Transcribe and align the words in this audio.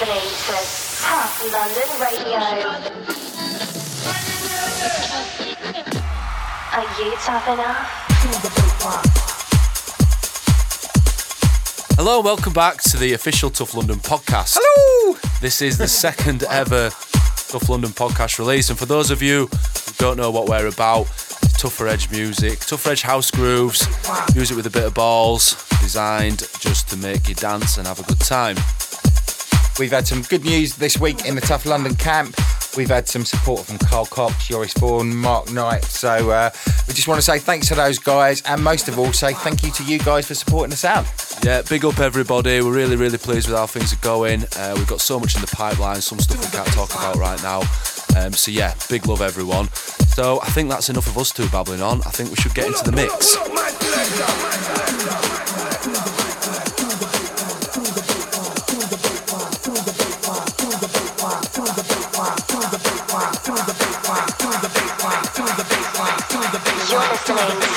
listening 0.00 0.30
to 0.46 0.52
Tough 1.02 1.52
London 1.52 1.88
Radio. 2.00 2.40
Are 6.72 6.88
you 7.02 7.12
tough 7.20 7.48
enough? 7.48 7.76
Hello 11.96 12.16
and 12.16 12.24
welcome 12.24 12.54
back 12.54 12.80
to 12.84 12.96
the 12.96 13.12
official 13.12 13.50
Tough 13.50 13.74
London 13.74 13.96
podcast. 13.96 14.56
Hello! 14.58 15.18
This 15.42 15.60
is 15.60 15.76
the 15.76 15.88
second 15.88 16.44
ever 16.44 16.88
Tough 16.88 17.68
London 17.68 17.90
podcast 17.90 18.38
release, 18.38 18.70
and 18.70 18.78
for 18.78 18.86
those 18.86 19.10
of 19.10 19.20
you 19.20 19.48
who 19.48 19.92
don't 19.98 20.16
know 20.16 20.30
what 20.30 20.48
we're 20.48 20.68
about, 20.68 21.08
tougher 21.58 21.88
edge 21.88 22.10
music, 22.10 22.60
tougher 22.60 22.92
edge 22.92 23.02
house 23.02 23.30
grooves, 23.30 23.86
music 24.34 24.56
with 24.56 24.66
a 24.66 24.70
bit 24.70 24.84
of 24.84 24.94
balls, 24.94 25.62
designed 25.82 26.48
just 26.58 26.88
to 26.88 26.96
make 26.96 27.28
you 27.28 27.34
dance 27.34 27.76
and 27.76 27.86
have 27.86 28.00
a 28.00 28.04
good 28.04 28.20
time. 28.20 28.56
We've 29.80 29.90
had 29.90 30.06
some 30.06 30.20
good 30.20 30.44
news 30.44 30.76
this 30.76 31.00
week 31.00 31.24
in 31.24 31.34
the 31.34 31.40
Tough 31.40 31.64
London 31.64 31.96
camp. 31.96 32.36
We've 32.76 32.90
had 32.90 33.08
some 33.08 33.24
support 33.24 33.64
from 33.64 33.78
Carl 33.78 34.04
Cox, 34.04 34.46
Joris 34.46 34.74
Voorn, 34.74 35.16
Mark 35.16 35.50
Knight. 35.50 35.84
So 35.84 36.28
uh, 36.30 36.50
we 36.86 36.92
just 36.92 37.08
want 37.08 37.16
to 37.16 37.22
say 37.22 37.38
thanks 37.38 37.68
to 37.68 37.74
those 37.74 37.98
guys, 37.98 38.42
and 38.42 38.62
most 38.62 38.88
of 38.88 38.98
all, 38.98 39.10
say 39.14 39.32
thank 39.32 39.62
you 39.64 39.70
to 39.70 39.82
you 39.84 39.98
guys 39.98 40.28
for 40.28 40.34
supporting 40.34 40.68
the 40.68 40.76
sound. 40.76 41.06
Yeah, 41.42 41.62
big 41.62 41.86
up 41.86 41.98
everybody. 41.98 42.60
We're 42.60 42.74
really, 42.74 42.96
really 42.96 43.16
pleased 43.16 43.48
with 43.48 43.56
how 43.56 43.66
things 43.66 43.90
are 43.94 44.02
going. 44.02 44.44
Uh, 44.54 44.74
we've 44.76 44.86
got 44.86 45.00
so 45.00 45.18
much 45.18 45.34
in 45.34 45.40
the 45.40 45.46
pipeline, 45.46 46.02
some 46.02 46.18
stuff 46.18 46.44
we 46.44 46.50
can't 46.54 46.68
talk 46.74 46.90
about 46.90 47.16
right 47.16 47.42
now. 47.42 47.60
Um, 48.18 48.34
so 48.34 48.50
yeah, 48.50 48.74
big 48.90 49.06
love 49.06 49.22
everyone. 49.22 49.68
So 49.72 50.40
I 50.42 50.50
think 50.50 50.68
that's 50.68 50.90
enough 50.90 51.06
of 51.06 51.16
us 51.16 51.32
two 51.32 51.48
babbling 51.48 51.80
on. 51.80 52.02
I 52.02 52.10
think 52.10 52.28
we 52.28 52.36
should 52.36 52.54
get 52.54 52.66
into 52.66 52.84
the 52.84 52.92
mix. 52.92 53.38
You're 67.40 67.69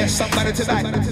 Bounce 0.00 0.18
to 0.56 0.64
the 0.64 1.09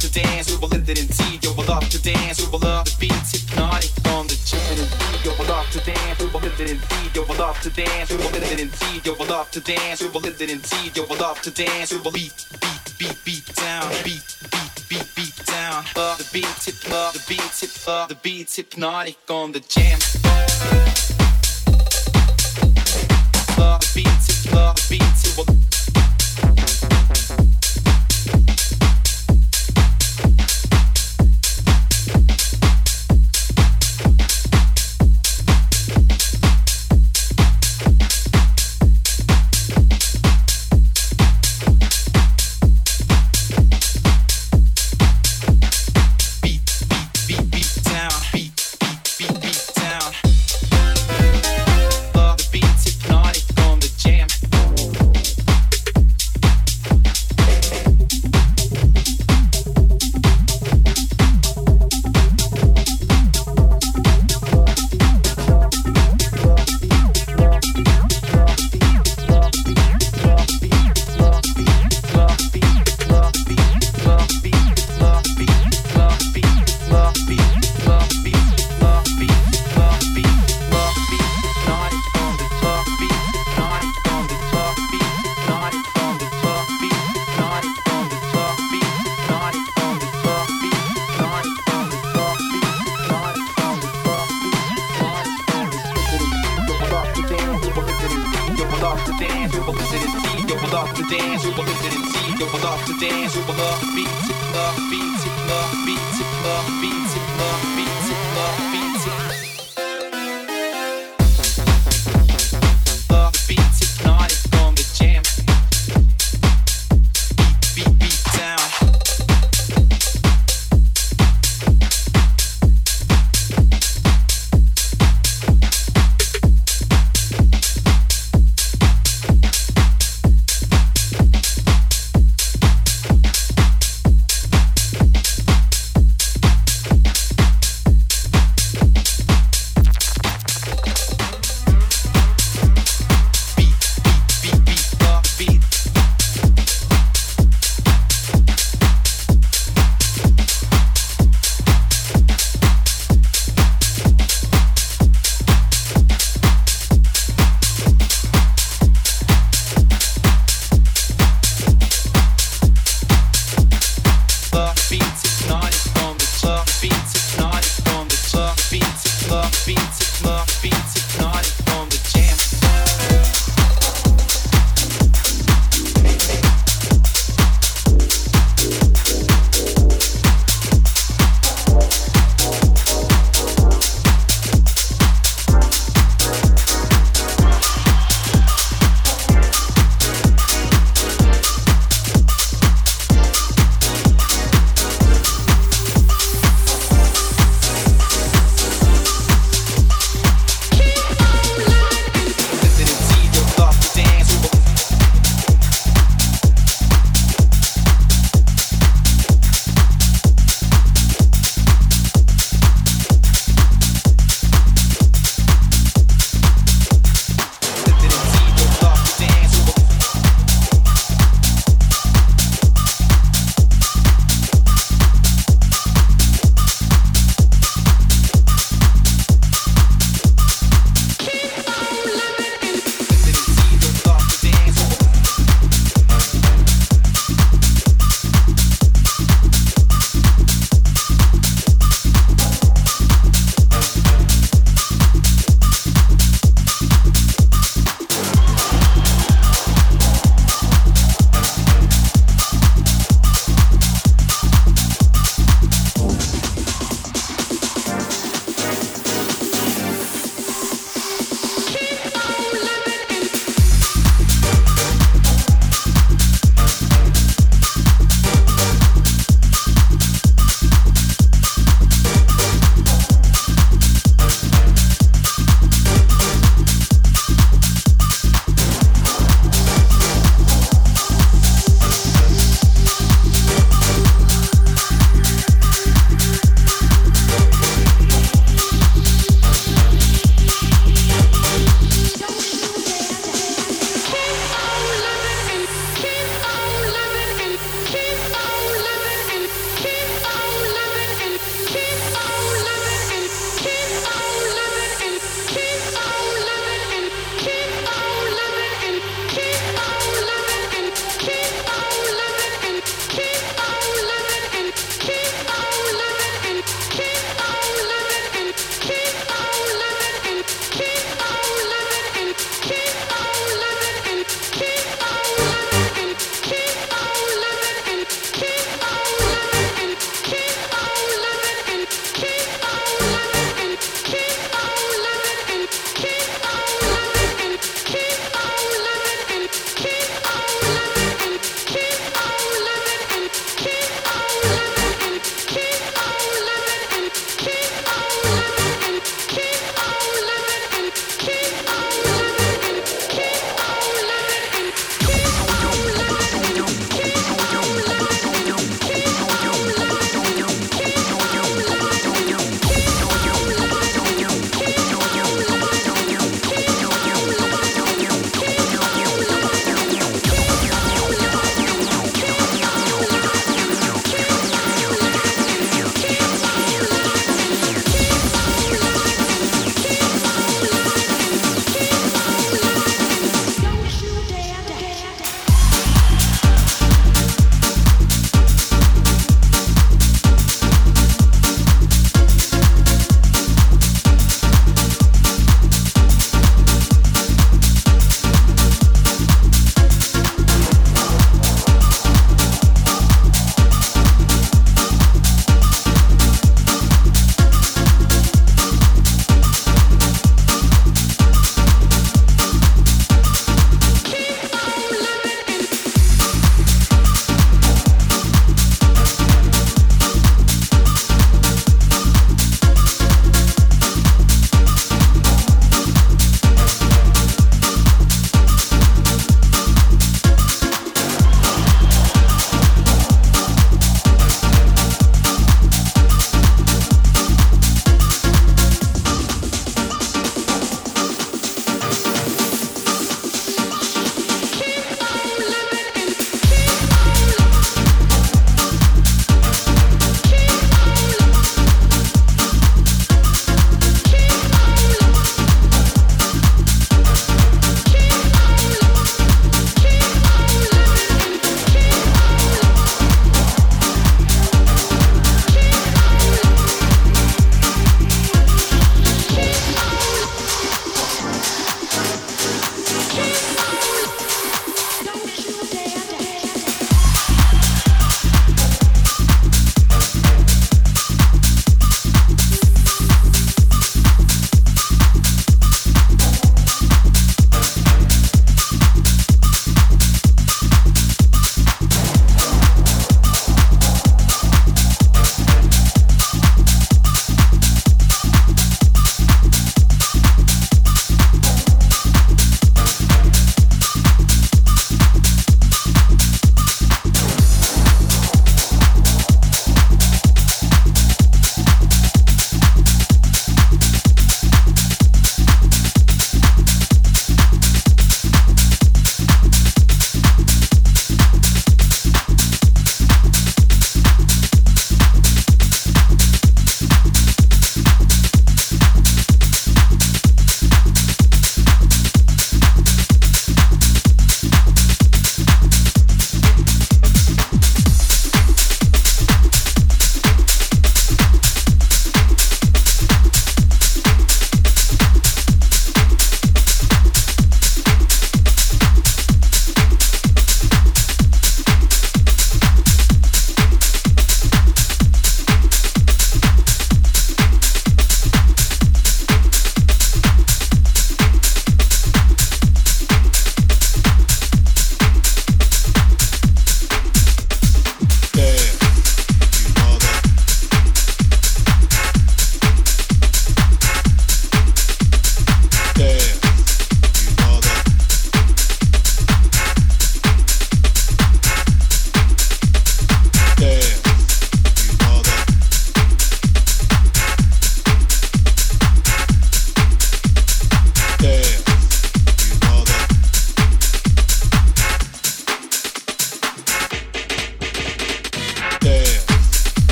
to 0.00 0.10
dance, 0.12 0.50
we 0.50 0.56
will 0.56 0.72
it 0.72 0.88
indeed. 0.88 1.44
You 1.44 1.52
will 1.52 1.64
love 1.64 1.88
to 1.90 2.00
dance, 2.02 2.40
we 2.40 2.48
will 2.50 2.60
love 2.60 2.86
the 2.86 2.96
beats 2.98 3.32
hypnotic 3.32 3.90
on 4.08 4.26
the 4.26 4.34
chicken 4.48 4.78
and 4.80 4.88
feed. 4.88 5.24
You 5.24 5.32
will 5.36 5.46
love 5.46 5.70
to 5.72 5.80
dance, 5.80 6.18
we 6.18 6.26
will 6.26 6.44
it 6.44 6.60
indeed. 6.60 7.14
You 7.14 7.24
will 7.24 7.36
love 7.36 7.60
to 7.60 7.70
dance, 7.70 8.10
we 8.10 8.16
will 8.16 8.34
it 8.34 8.60
indeed. 8.60 9.04
You 9.04 9.14
will 9.14 9.26
love 9.26 9.50
to 9.50 9.60
dance, 9.60 10.02
we 10.02 10.08
will 10.08 10.24
it 10.24 10.40
indeed. 10.40 10.96
You 10.96 11.04
will 11.04 11.16
love 11.16 11.42
to 11.42 11.50
dance, 11.50 11.92
we 11.92 11.98
will 12.00 12.12
beat, 12.12 12.46
beat, 12.60 12.94
beat, 12.98 13.16
beat 13.24 13.54
down, 13.54 13.92
beat, 14.02 14.24
beat, 14.50 14.88
beat, 14.88 15.06
beat 15.14 15.36
down. 15.46 15.84
Uh, 15.94 16.16
the 16.16 16.26
beat 16.32 16.48
tip, 16.64 16.74
uh, 16.90 17.12
the 17.12 17.22
beat 17.28 17.52
tip, 17.52 17.70
uh, 17.86 18.06
the 18.06 18.14
beat 18.16 18.50
hypnotic 18.50 19.18
on 19.28 19.52
the 19.52 19.60
jam. 19.60 19.98
Uh, 23.58 23.76
the 23.78 23.90
beat 23.94 24.54
uh, 24.54 24.72
the 24.72 24.86
beat, 24.88 25.00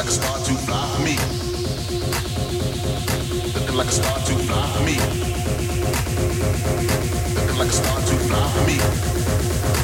like 0.00 0.08
a 0.08 0.12
star 0.12 0.38
to 0.38 0.54
fly 0.54 0.88
for 0.96 1.02
me. 1.02 1.14
Looking 3.52 3.76
like 3.76 3.88
a 3.88 3.92
star 3.92 4.18
to 4.18 4.34
fly 4.46 4.66
for 4.72 4.82
me. 4.82 4.96
Looking 7.34 7.58
like 7.58 7.68
a 7.68 7.72
star 7.72 8.00
to 8.00 8.16
fly 8.16 8.48
for 8.54 8.64
me. 8.66 9.79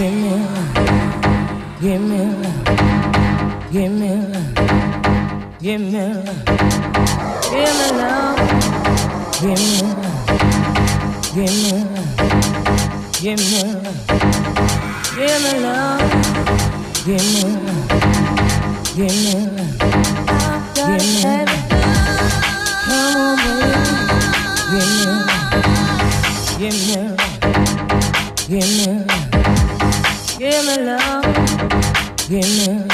Give 0.00 0.14
me 0.14 0.30
love. 0.30 0.72
Give 1.82 2.00
me 2.00 2.16
love. 2.16 2.64
Give 3.70 3.92
me 3.92 4.08
love. 4.08 5.60
Give 5.60 5.78
me 5.78 5.92
love. 5.92 6.24
Give 7.50 7.60
me 7.60 7.90
love. 7.90 8.38
Give 11.34 11.50
me 11.50 11.60
love. 11.60 11.84
Give 13.20 13.38
me 13.38 13.44
love. 13.52 13.84
Give 15.16 15.40
me 15.42 15.52
love. 15.60 16.00
Give 17.04 17.24
me 19.12 19.36
love. 19.36 19.76
Give 20.76 21.04
me 21.04 21.24
love. 21.24 21.52
Come 22.86 23.16
on, 23.16 23.36
baby. 23.36 23.70
Give 24.70 24.90
me. 24.98 25.06
Give 26.58 26.78
me. 26.88 27.09
Love, 30.78 31.24
Give 32.28 32.44
me 32.44 32.89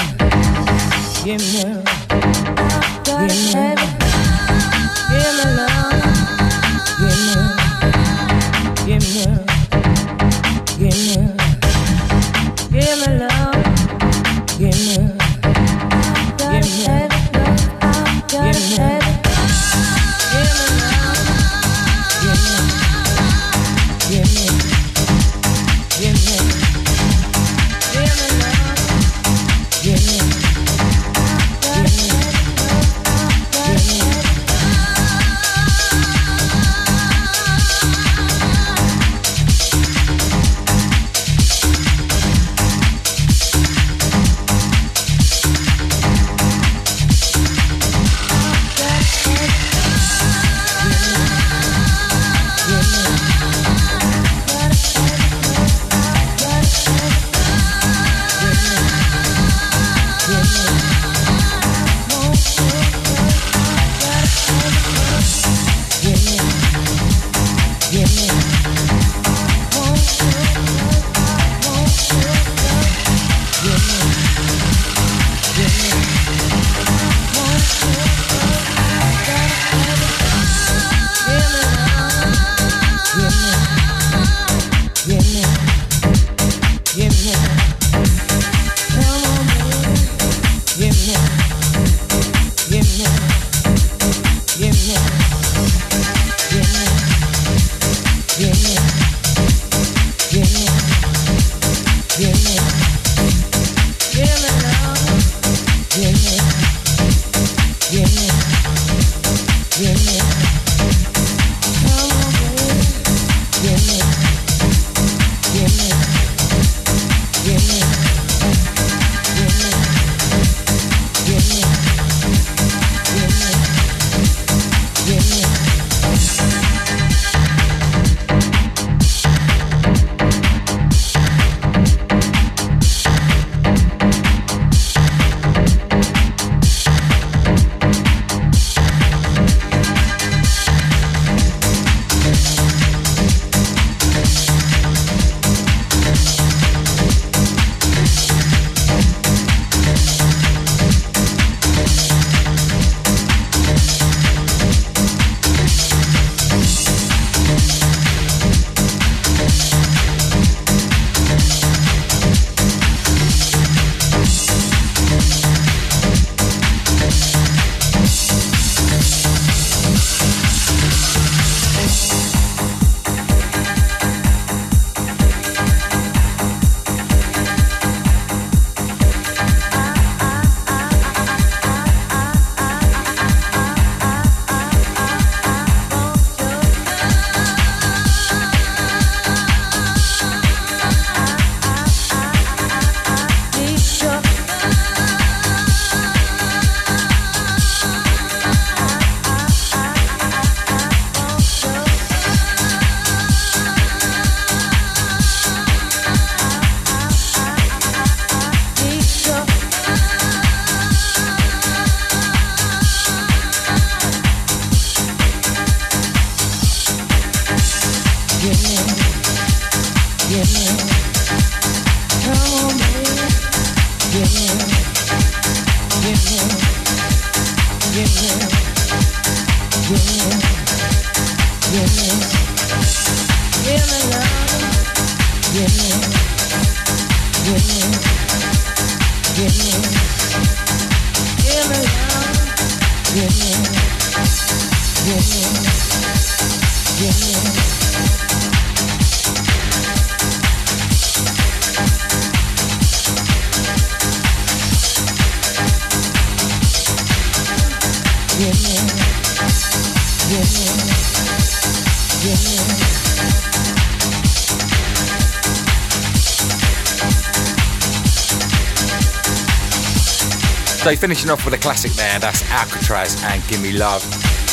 So 270.87 270.95
finishing 270.95 271.33
off 271.33 271.45
with 271.45 271.53
a 271.53 271.59
classic 271.59 271.91
there, 271.95 272.21
that's 272.21 272.49
Alcatraz 272.49 273.21
and 273.25 273.43
Gimme 273.49 273.73
Love. 273.73 274.05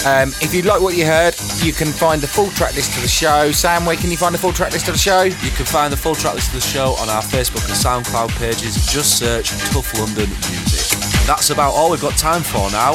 Um, 0.03 0.29
if 0.41 0.51
you 0.51 0.63
like 0.63 0.81
what 0.81 0.97
you 0.97 1.05
heard, 1.05 1.35
you 1.61 1.73
can 1.73 1.89
find 1.89 2.19
the 2.21 2.27
full 2.27 2.49
track 2.49 2.73
list 2.73 2.95
of 2.95 3.03
the 3.03 3.07
show. 3.07 3.51
Sam, 3.51 3.85
where 3.85 3.95
can 3.95 4.09
you 4.09 4.17
find 4.17 4.33
the 4.33 4.39
full 4.39 4.51
track 4.51 4.71
list 4.71 4.87
of 4.87 4.95
the 4.95 4.99
show? 4.99 5.21
You 5.21 5.51
can 5.51 5.67
find 5.67 5.93
the 5.93 5.97
full 5.97 6.15
track 6.15 6.33
list 6.33 6.47
of 6.47 6.55
the 6.55 6.67
show 6.67 6.95
on 6.97 7.07
our 7.07 7.21
Facebook 7.21 7.61
and 7.69 7.77
SoundCloud 7.77 8.35
pages. 8.39 8.73
Just 8.91 9.19
search 9.19 9.51
Tough 9.69 9.93
London 9.93 10.27
Music. 10.49 10.97
That's 11.27 11.51
about 11.51 11.73
all 11.73 11.91
we've 11.91 12.01
got 12.01 12.17
time 12.17 12.41
for 12.41 12.67
now. 12.71 12.93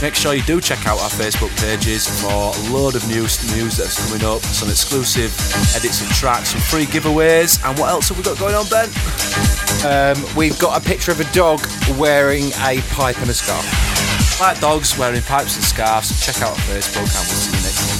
Make 0.00 0.14
sure 0.14 0.32
you 0.32 0.42
do 0.44 0.58
check 0.58 0.86
out 0.86 0.98
our 0.98 1.10
Facebook 1.10 1.54
pages 1.60 2.08
for 2.22 2.32
a 2.56 2.72
load 2.72 2.96
of 2.96 3.06
news 3.06 3.36
news 3.54 3.76
that's 3.76 4.00
coming 4.08 4.24
up, 4.24 4.40
some 4.40 4.70
exclusive 4.70 5.28
edits 5.76 6.00
of 6.00 6.08
tracks, 6.16 6.52
some 6.52 6.60
free 6.62 6.86
giveaways, 6.86 7.62
and 7.68 7.78
what 7.78 7.90
else 7.90 8.08
have 8.08 8.16
we 8.16 8.24
got 8.24 8.38
going 8.38 8.54
on, 8.54 8.66
Ben? 8.70 8.88
Um, 9.84 10.14
we've 10.36 10.56
got 10.60 10.80
a 10.80 10.84
picture 10.84 11.10
of 11.10 11.18
a 11.18 11.26
dog 11.32 11.58
wearing 11.98 12.44
a 12.62 12.80
pipe 12.94 13.20
and 13.20 13.28
a 13.28 13.34
scarf. 13.34 13.66
Like 14.40 14.60
dogs 14.60 14.96
wearing 14.96 15.20
pipes 15.22 15.56
and 15.56 15.64
scarves, 15.64 16.24
check 16.24 16.40
out 16.40 16.50
our 16.50 16.64
Facebook 16.70 17.02
and 17.02 17.26
we'll 17.26 17.42
see 17.42 17.50
you 17.50 17.62
next 17.66 17.82
week. 17.82 17.98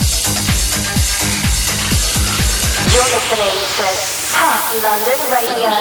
You're 2.94 3.10
listening 3.10 3.58
to 3.74 4.78
London 4.78 5.20
Radio. 5.34 5.74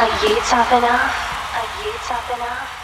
Are 0.00 0.12
you 0.24 0.40
tough 0.48 0.72
enough? 0.72 1.12
Are 1.56 1.68
you 1.84 1.92
tough 2.08 2.36
enough? 2.36 2.75